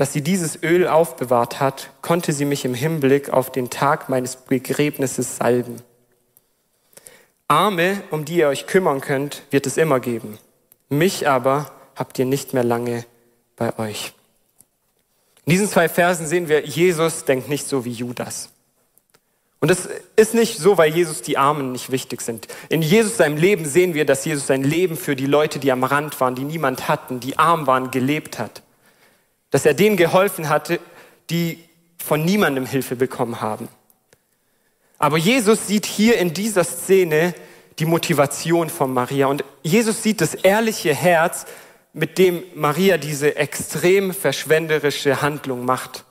[0.00, 4.34] dass sie dieses Öl aufbewahrt hat, konnte sie mich im Hinblick auf den Tag meines
[4.36, 5.76] Begräbnisses salben.
[7.48, 10.38] Arme, um die ihr euch kümmern könnt, wird es immer geben.
[10.88, 13.04] Mich aber habt ihr nicht mehr lange
[13.56, 14.14] bei euch.
[15.44, 18.48] In diesen zwei Versen sehen wir, Jesus denkt nicht so wie Judas.
[19.60, 19.86] Und das
[20.16, 22.48] ist nicht so, weil Jesus die Armen nicht wichtig sind.
[22.70, 25.84] In Jesus seinem Leben sehen wir, dass Jesus sein Leben für die Leute, die am
[25.84, 28.62] Rand waren, die niemand hatten, die arm waren, gelebt hat.
[29.50, 30.80] Dass er denen geholfen hatte,
[31.28, 31.58] die
[31.98, 33.68] von niemandem Hilfe bekommen haben.
[34.98, 37.34] Aber Jesus sieht hier in dieser Szene
[37.78, 39.26] die Motivation von Maria.
[39.26, 41.46] Und Jesus sieht das ehrliche Herz,
[41.92, 46.04] mit dem Maria diese extrem verschwenderische Handlung macht.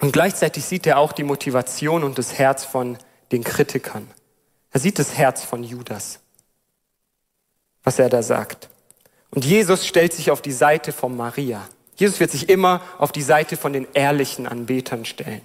[0.00, 2.98] Und gleichzeitig sieht er auch die Motivation und das Herz von
[3.30, 4.10] den Kritikern.
[4.70, 6.20] Er sieht das Herz von Judas,
[7.84, 8.68] was er da sagt.
[9.32, 11.66] Und Jesus stellt sich auf die Seite von Maria.
[11.96, 15.40] Jesus wird sich immer auf die Seite von den ehrlichen Anbetern stellen,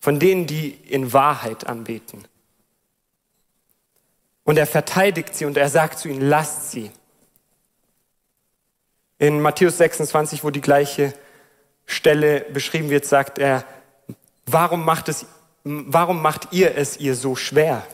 [0.00, 2.26] von denen, die in Wahrheit anbeten.
[4.44, 6.90] Und er verteidigt sie und er sagt zu ihnen, lasst sie.
[9.18, 11.12] In Matthäus 26, wo die gleiche
[11.84, 13.64] Stelle beschrieben wird, sagt er,
[14.46, 15.26] Warum macht, es,
[15.64, 17.84] warum macht ihr es ihr so schwer?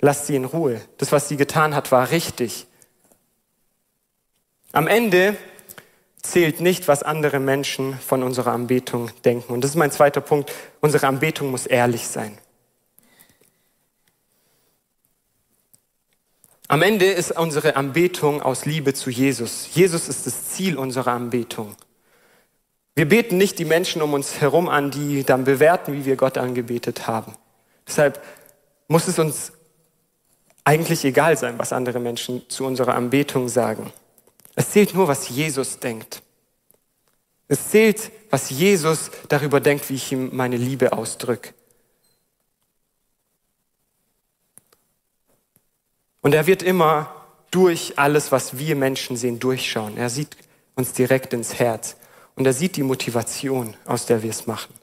[0.00, 0.80] Lasst sie in Ruhe.
[0.98, 2.66] Das, was sie getan hat, war richtig.
[4.72, 5.36] Am Ende
[6.22, 9.52] zählt nicht, was andere Menschen von unserer Anbetung denken.
[9.52, 10.52] Und das ist mein zweiter Punkt.
[10.80, 12.38] Unsere Anbetung muss ehrlich sein.
[16.68, 19.70] Am Ende ist unsere Anbetung aus Liebe zu Jesus.
[19.74, 21.74] Jesus ist das Ziel unserer Anbetung.
[22.94, 26.38] Wir beten nicht die Menschen um uns herum an, die dann bewerten, wie wir Gott
[26.38, 27.34] angebetet haben.
[27.88, 28.22] Deshalb
[28.86, 29.52] muss es uns
[30.62, 33.92] eigentlich egal sein, was andere Menschen zu unserer Anbetung sagen.
[34.60, 36.22] Es zählt nur, was Jesus denkt.
[37.48, 41.54] Es zählt, was Jesus darüber denkt, wie ich ihm meine Liebe ausdrücke.
[46.20, 49.96] Und er wird immer durch alles, was wir Menschen sehen, durchschauen.
[49.96, 50.36] Er sieht
[50.74, 51.96] uns direkt ins Herz.
[52.34, 54.74] Und er sieht die Motivation, aus der wir es machen.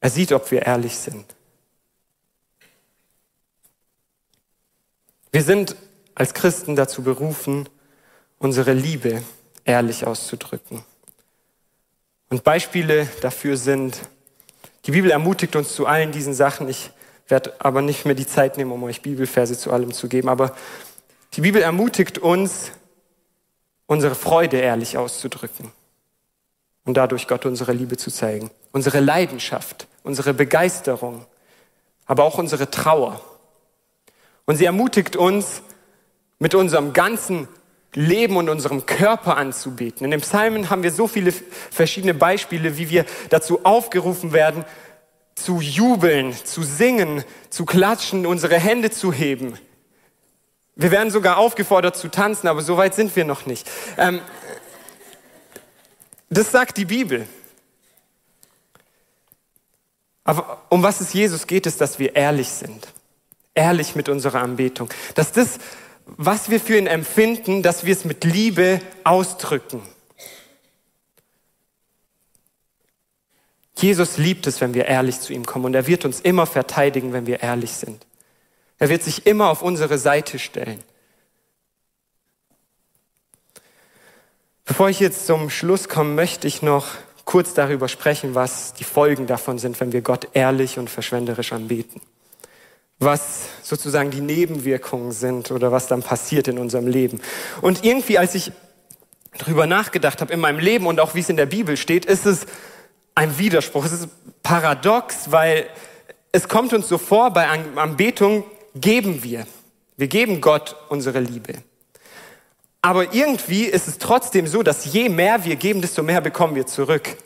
[0.00, 1.26] Er sieht, ob wir ehrlich sind.
[5.30, 5.76] Wir sind
[6.20, 7.66] als Christen dazu berufen,
[8.38, 9.22] unsere Liebe
[9.64, 10.84] ehrlich auszudrücken.
[12.28, 14.02] Und Beispiele dafür sind,
[14.84, 16.68] die Bibel ermutigt uns zu allen diesen Sachen.
[16.68, 16.90] Ich
[17.26, 20.28] werde aber nicht mehr die Zeit nehmen, um euch Bibelverse zu allem zu geben.
[20.28, 20.54] Aber
[21.32, 22.72] die Bibel ermutigt uns,
[23.86, 25.72] unsere Freude ehrlich auszudrücken
[26.84, 31.24] und dadurch Gott unsere Liebe zu zeigen, unsere Leidenschaft, unsere Begeisterung,
[32.04, 33.22] aber auch unsere Trauer.
[34.44, 35.62] Und sie ermutigt uns,
[36.40, 37.46] mit unserem ganzen
[37.94, 40.04] Leben und unserem Körper anzubeten.
[40.04, 41.32] In den Psalmen haben wir so viele
[41.70, 44.64] verschiedene Beispiele, wie wir dazu aufgerufen werden,
[45.36, 49.56] zu jubeln, zu singen, zu klatschen, unsere Hände zu heben,
[50.80, 53.70] wir werden sogar aufgefordert zu tanzen, aber so weit sind wir noch nicht.
[53.98, 54.22] Ähm,
[56.30, 57.28] das sagt die Bibel.
[60.24, 62.88] Aber um was es Jesus geht, ist, dass wir ehrlich sind.
[63.54, 64.88] Ehrlich mit unserer Anbetung.
[65.14, 65.58] Dass das,
[66.16, 69.82] was wir für ihn empfinden, dass wir es mit Liebe ausdrücken.
[73.76, 77.12] Jesus liebt es, wenn wir ehrlich zu ihm kommen und er wird uns immer verteidigen,
[77.12, 78.06] wenn wir ehrlich sind.
[78.78, 80.82] Er wird sich immer auf unsere Seite stellen.
[84.64, 86.88] Bevor ich jetzt zum Schluss komme, möchte ich noch
[87.24, 92.00] kurz darüber sprechen, was die Folgen davon sind, wenn wir Gott ehrlich und verschwenderisch anbeten.
[93.00, 97.20] Was sozusagen die Nebenwirkungen sind oder was dann passiert in unserem Leben.
[97.60, 98.52] Und irgendwie, als ich
[99.36, 102.26] drüber nachgedacht habe in meinem Leben und auch wie es in der Bibel steht, ist
[102.26, 102.46] es
[103.14, 103.84] ein Widerspruch.
[103.84, 104.08] Es ist
[104.42, 105.66] paradox, weil
[106.32, 109.46] es kommt uns so vor, bei Anbetung geben wir.
[109.96, 111.54] Wir geben Gott unsere Liebe.
[112.82, 116.66] Aber irgendwie ist es trotzdem so, dass je mehr wir geben, desto mehr bekommen wir
[116.66, 117.16] zurück.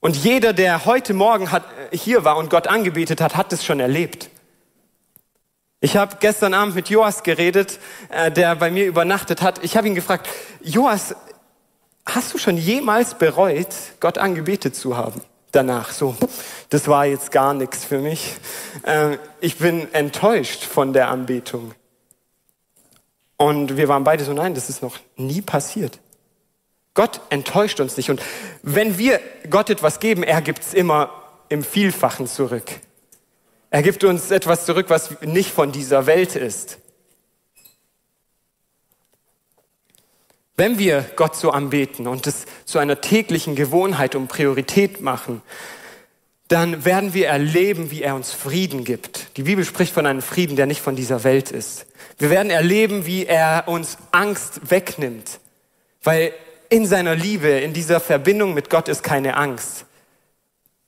[0.00, 3.64] Und jeder, der heute Morgen hat, äh, hier war und Gott angebetet hat, hat es
[3.64, 4.30] schon erlebt.
[5.80, 9.62] Ich habe gestern Abend mit Joas geredet, äh, der bei mir übernachtet hat.
[9.62, 10.26] Ich habe ihn gefragt,
[10.62, 11.14] Joas,
[12.06, 15.20] hast du schon jemals bereut, Gott angebetet zu haben?
[15.52, 16.16] Danach so,
[16.70, 18.34] das war jetzt gar nichts für mich.
[18.84, 21.74] Äh, ich bin enttäuscht von der Anbetung.
[23.36, 25.98] Und wir waren beide so, nein, das ist noch nie passiert.
[26.94, 28.08] Gott enttäuscht uns nicht.
[28.08, 28.22] Und
[28.62, 31.10] wenn wir Gott etwas geben, er gibt es immer
[31.50, 32.80] im Vielfachen zurück.
[33.76, 36.78] Er gibt uns etwas zurück, was nicht von dieser Welt ist.
[40.56, 45.42] Wenn wir Gott so anbeten und es zu einer täglichen Gewohnheit und Priorität machen,
[46.48, 49.36] dann werden wir erleben, wie er uns Frieden gibt.
[49.36, 51.84] Die Bibel spricht von einem Frieden, der nicht von dieser Welt ist.
[52.16, 55.38] Wir werden erleben, wie er uns Angst wegnimmt,
[56.02, 56.32] weil
[56.70, 59.84] in seiner Liebe, in dieser Verbindung mit Gott ist keine Angst.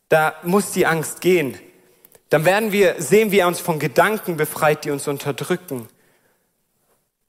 [0.09, 1.59] Da muss die Angst gehen
[2.31, 5.89] dann werden wir sehen, wie er uns von Gedanken befreit, die uns unterdrücken.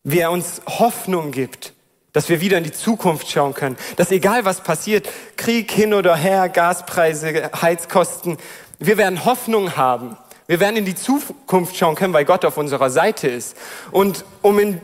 [0.04, 1.74] Wie er uns Hoffnung gibt,
[2.14, 3.78] dass wir wieder in die Zukunft schauen können.
[3.96, 5.08] Dass egal was passiert,
[5.38, 8.38] Krieg hin oder her, Gaspreise, Heizkosten,
[8.80, 10.18] wir werden Hoffnung haben.
[10.48, 13.56] Wir werden in die Zukunft schauen können, weil Gott auf unserer Seite ist.
[13.92, 14.82] Und um in,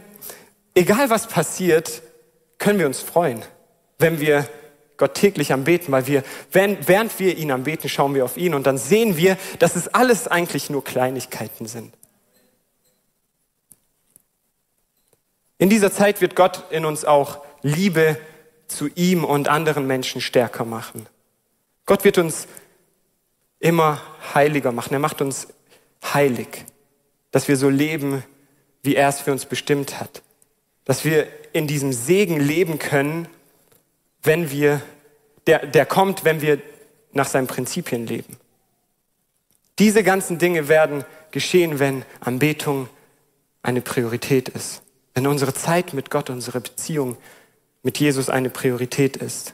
[0.76, 2.04] egal was passiert,
[2.58, 3.42] können wir uns freuen,
[3.98, 4.48] wenn wir
[4.98, 8.54] Gott täglich am Beten, weil wir, während wir ihn am Beten, schauen wir auf ihn
[8.54, 11.94] und dann sehen wir, dass es alles eigentlich nur Kleinigkeiten sind.
[15.58, 18.18] In dieser Zeit wird Gott in uns auch Liebe
[18.68, 21.08] zu ihm und anderen Menschen stärker machen.
[21.86, 22.48] Gott wird uns
[23.60, 24.02] immer
[24.34, 24.94] heiliger machen.
[24.94, 25.48] Er macht uns
[26.04, 26.66] heilig,
[27.32, 28.24] dass wir so leben,
[28.84, 30.22] wie er es für uns bestimmt hat.
[30.84, 33.28] Dass wir in diesem Segen leben können,
[34.26, 34.82] wenn wir,
[35.48, 36.62] der, der kommt, wenn wir
[37.14, 38.38] nach seinen Prinzipien leben.
[39.80, 42.90] Diese ganzen Dinge werden geschehen, wenn Anbetung
[43.62, 44.82] eine Priorität ist.
[45.14, 47.18] Wenn unsere Zeit mit Gott, unsere Beziehung
[47.84, 49.54] mit Jesus eine Priorität ist.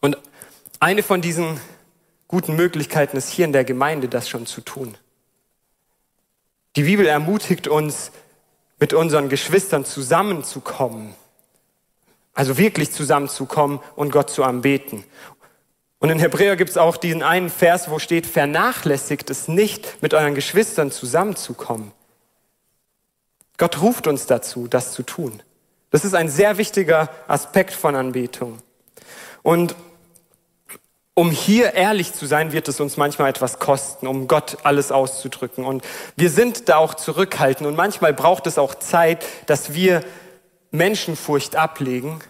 [0.00, 0.18] Und
[0.80, 1.60] eine von diesen
[2.28, 4.96] guten Möglichkeiten ist hier in der Gemeinde das schon zu tun.
[6.76, 8.10] Die Bibel ermutigt uns,
[8.80, 11.14] mit unseren Geschwistern zusammenzukommen
[12.34, 15.04] also wirklich zusammenzukommen und Gott zu anbeten.
[15.98, 20.14] Und in Hebräer gibt es auch diesen einen Vers, wo steht, vernachlässigt es nicht, mit
[20.14, 21.92] euren Geschwistern zusammenzukommen.
[23.56, 25.42] Gott ruft uns dazu, das zu tun.
[25.90, 28.58] Das ist ein sehr wichtiger Aspekt von Anbetung.
[29.42, 29.76] Und
[31.14, 35.64] um hier ehrlich zu sein, wird es uns manchmal etwas kosten, um Gott alles auszudrücken.
[35.64, 35.84] Und
[36.16, 37.68] wir sind da auch zurückhaltend.
[37.68, 40.02] Und manchmal braucht es auch Zeit, dass wir
[40.72, 42.20] Menschenfurcht ablegen,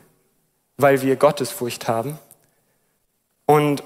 [0.76, 2.18] weil wir Gottesfurcht haben
[3.46, 3.82] und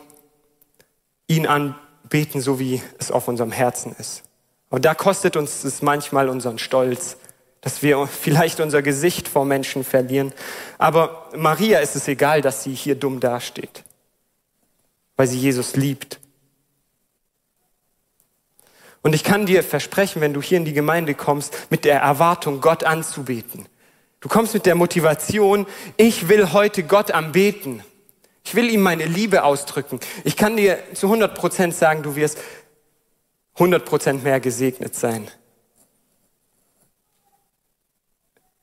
[1.29, 4.23] ihn anbeten, so wie es auf unserem Herzen ist.
[4.71, 7.19] Aber da kostet uns es manchmal unseren Stolz,
[7.61, 10.33] dass wir vielleicht unser Gesicht vor Menschen verlieren.
[10.79, 13.85] Aber Maria ist es egal, dass sie hier dumm dasteht,
[15.17, 16.19] weil sie Jesus liebt.
[19.03, 22.61] Und ich kann dir versprechen, wenn du hier in die Gemeinde kommst, mit der Erwartung,
[22.61, 23.69] Gott anzubeten,
[24.27, 27.85] Du kommst mit der Motivation, ich will heute Gott anbeten.
[28.43, 30.01] Ich will ihm meine Liebe ausdrücken.
[30.25, 32.39] Ich kann dir zu 100 Prozent sagen, du wirst
[33.55, 35.29] 100 Prozent mehr gesegnet sein.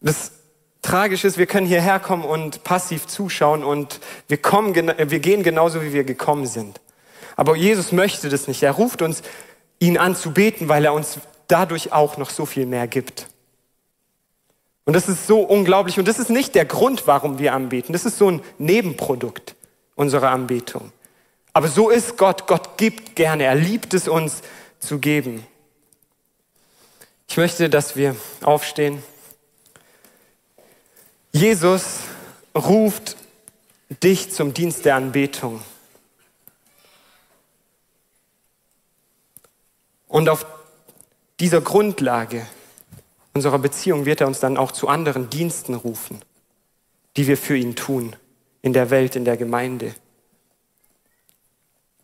[0.02, 0.34] Das
[0.82, 5.82] Tragische ist, wir können hierher kommen und passiv zuschauen und wir, kommen, wir gehen genauso,
[5.82, 6.82] wie wir gekommen sind.
[7.38, 8.63] Aber Jesus möchte das nicht.
[8.63, 9.21] Er ruft uns,
[9.80, 13.28] ihn anzubeten, weil er uns dadurch auch noch so viel mehr gibt.
[14.86, 15.98] Und das ist so unglaublich.
[15.98, 17.94] Und das ist nicht der Grund, warum wir anbeten.
[17.94, 19.56] Das ist so ein Nebenprodukt
[19.96, 20.92] unserer Anbetung.
[21.54, 22.48] Aber so ist Gott.
[22.48, 23.44] Gott gibt gerne.
[23.44, 24.42] Er liebt es uns
[24.80, 25.46] zu geben.
[27.28, 29.02] Ich möchte, dass wir aufstehen.
[31.32, 32.00] Jesus
[32.56, 33.16] ruft
[34.04, 35.62] dich zum Dienst der Anbetung.
[40.08, 40.46] Und auf
[41.40, 42.46] dieser Grundlage
[43.34, 46.22] unserer Beziehung wird er uns dann auch zu anderen Diensten rufen,
[47.18, 48.16] die wir für ihn tun,
[48.62, 49.94] in der Welt, in der Gemeinde.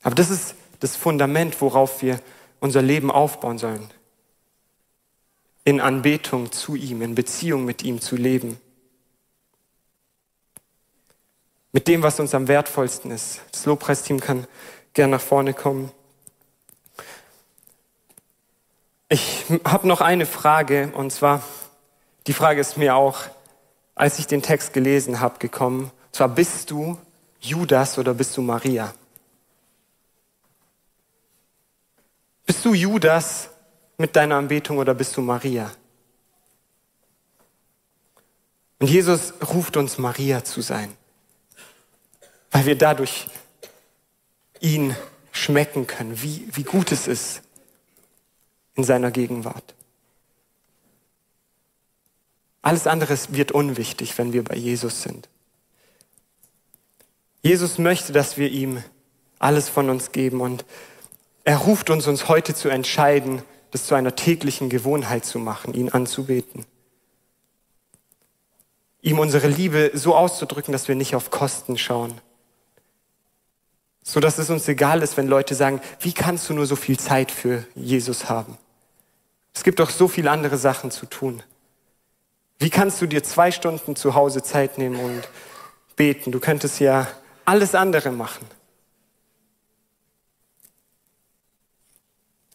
[0.01, 2.19] Aber das ist das Fundament, worauf wir
[2.59, 3.89] unser Leben aufbauen sollen.
[5.65, 8.59] In Anbetung zu ihm, in Beziehung mit ihm zu leben.
[11.71, 13.41] mit dem, was uns am wertvollsten ist.
[13.51, 14.47] Das Lobpreisteam kann
[14.93, 15.91] gern nach vorne kommen.
[19.11, 21.41] Ich habe noch eine Frage und zwar,
[22.27, 23.21] die Frage ist mir auch,
[23.95, 25.85] als ich den Text gelesen habe, gekommen.
[25.85, 26.95] Und zwar, bist du
[27.41, 28.93] Judas oder bist du Maria?
[32.45, 33.49] Bist du Judas
[33.97, 35.71] mit deiner Anbetung oder bist du Maria?
[38.77, 40.95] Und Jesus ruft uns Maria zu sein,
[42.51, 43.25] weil wir dadurch
[44.59, 44.95] ihn
[45.31, 47.41] schmecken können, wie, wie gut es ist
[48.79, 49.75] in seiner Gegenwart.
[52.61, 55.27] Alles andere wird unwichtig, wenn wir bei Jesus sind.
[57.41, 58.83] Jesus möchte, dass wir ihm
[59.37, 60.65] alles von uns geben und
[61.43, 65.89] er ruft uns, uns heute zu entscheiden, das zu einer täglichen Gewohnheit zu machen, ihn
[65.89, 66.65] anzubeten.
[69.01, 72.19] Ihm unsere Liebe so auszudrücken, dass wir nicht auf Kosten schauen.
[74.03, 76.97] So dass es uns egal ist, wenn Leute sagen, wie kannst du nur so viel
[76.97, 78.57] Zeit für Jesus haben?
[79.53, 81.43] Es gibt doch so viele andere Sachen zu tun.
[82.59, 85.27] Wie kannst du dir zwei Stunden zu Hause Zeit nehmen und
[85.95, 86.31] beten?
[86.31, 87.07] Du könntest ja
[87.45, 88.45] alles andere machen.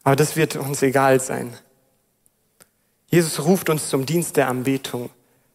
[0.03, 1.57] Aber das wird uns egal sein.
[3.07, 5.09] Jesus ruft uns zum Dienst der Anbetung,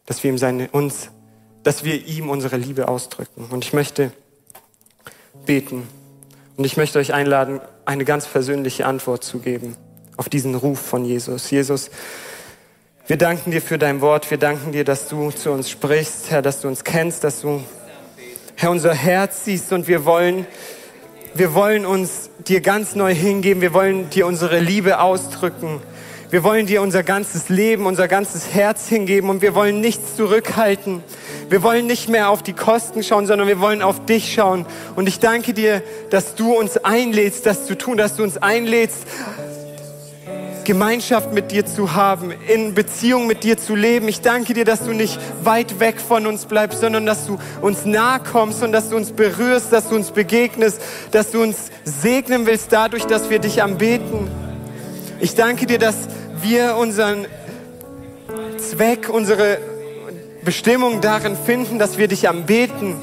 [0.06, 1.10] dass wir ihm seine, uns,
[1.62, 3.46] dass wir ihm unsere Liebe ausdrücken.
[3.50, 4.12] Und ich möchte
[5.46, 5.86] beten.
[6.56, 9.76] Und ich möchte euch einladen, eine ganz persönliche Antwort zu geben
[10.20, 11.50] auf diesen Ruf von Jesus.
[11.50, 11.90] Jesus,
[13.06, 14.30] wir danken dir für dein Wort.
[14.30, 17.62] Wir danken dir, dass du zu uns sprichst, Herr, dass du uns kennst, dass du,
[18.54, 20.46] Herr, unser Herz siehst und wir wollen,
[21.32, 23.62] wir wollen uns dir ganz neu hingeben.
[23.62, 25.80] Wir wollen dir unsere Liebe ausdrücken.
[26.28, 31.02] Wir wollen dir unser ganzes Leben, unser ganzes Herz hingeben und wir wollen nichts zurückhalten.
[31.48, 34.66] Wir wollen nicht mehr auf die Kosten schauen, sondern wir wollen auf dich schauen.
[34.94, 38.98] Und ich danke dir, dass du uns einlädst, das zu tun, dass du uns einlädst,
[40.64, 44.08] Gemeinschaft mit dir zu haben, in Beziehung mit dir zu leben.
[44.08, 47.84] Ich danke dir, dass du nicht weit weg von uns bleibst, sondern dass du uns
[47.84, 50.80] nahe kommst und dass du uns berührst, dass du uns begegnest,
[51.10, 54.28] dass du uns segnen willst dadurch, dass wir dich anbeten.
[55.20, 55.96] Ich danke dir, dass
[56.40, 57.26] wir unseren
[58.58, 59.58] Zweck, unsere
[60.44, 62.96] Bestimmung darin finden, dass wir dich anbeten.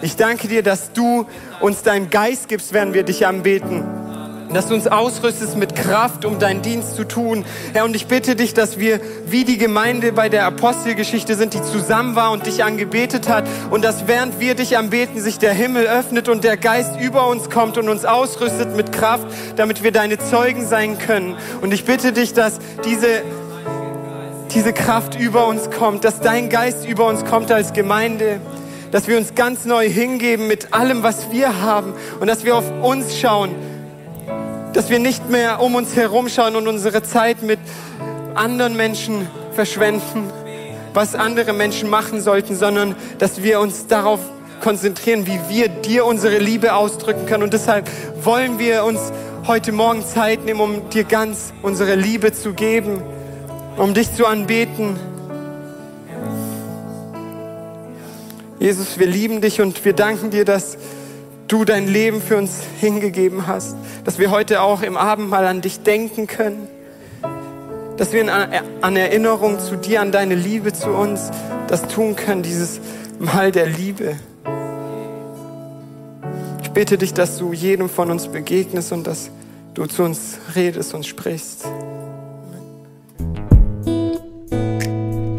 [0.00, 1.26] Ich danke dir, dass du
[1.60, 4.07] uns deinen Geist gibst, wenn wir dich anbeten
[4.52, 7.44] dass du uns ausrüstest mit Kraft, um deinen Dienst zu tun.
[7.72, 11.62] Herr, und ich bitte dich, dass wir wie die Gemeinde bei der Apostelgeschichte sind, die
[11.62, 15.86] zusammen war und dich angebetet hat und dass während wir dich anbeten, sich der Himmel
[15.86, 19.26] öffnet und der Geist über uns kommt und uns ausrüstet mit Kraft,
[19.56, 21.36] damit wir deine Zeugen sein können.
[21.60, 23.22] Und ich bitte dich, dass diese
[24.54, 28.40] diese Kraft über uns kommt, dass dein Geist über uns kommt als Gemeinde,
[28.90, 32.64] dass wir uns ganz neu hingeben mit allem, was wir haben und dass wir auf
[32.82, 33.54] uns schauen
[34.72, 37.58] dass wir nicht mehr um uns herum schauen und unsere Zeit mit
[38.34, 40.30] anderen Menschen verschwenden,
[40.94, 44.20] was andere Menschen machen sollten, sondern dass wir uns darauf
[44.60, 47.42] konzentrieren, wie wir dir unsere Liebe ausdrücken können.
[47.42, 47.88] Und deshalb
[48.22, 49.12] wollen wir uns
[49.46, 53.02] heute Morgen Zeit nehmen, um dir ganz unsere Liebe zu geben,
[53.76, 54.98] um dich zu anbeten.
[58.58, 60.76] Jesus, wir lieben dich und wir danken dir, dass
[61.48, 63.74] du dein Leben für uns hingegeben hast,
[64.04, 66.68] dass wir heute auch im Abendmahl an dich denken können,
[67.96, 68.32] dass wir
[68.80, 71.30] an Erinnerung zu dir, an deine Liebe zu uns,
[71.66, 72.80] das tun können, dieses
[73.18, 74.16] Mal der Liebe.
[76.62, 79.30] Ich bitte dich, dass du jedem von uns begegnest und dass
[79.74, 81.66] du zu uns redest und sprichst.